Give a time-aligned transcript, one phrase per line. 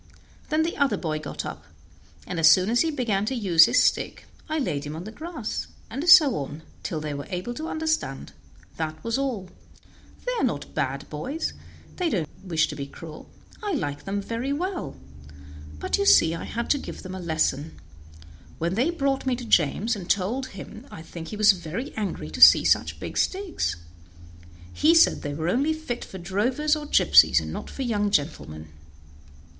[0.49, 1.63] Then the other boy got up,
[2.25, 5.11] and as soon as he began to use his stick I laid him on the
[5.11, 8.33] grass, and so on, till they were able to understand
[8.77, 9.51] that was all.
[10.25, 11.53] They are not bad boys;
[11.97, 13.29] they don't wish to be cruel.
[13.61, 14.95] I like them very well;
[15.79, 17.79] but you see I had to give them a lesson.
[18.57, 22.31] When they brought me to James and told him I think he was very angry
[22.31, 23.75] to see such big sticks.
[24.73, 28.67] He said they were only fit for drovers or gypsies, and not for young gentlemen."